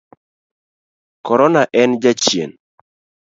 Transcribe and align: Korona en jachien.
Korona 1.27 1.63
en 1.81 1.89
jachien. 2.03 2.51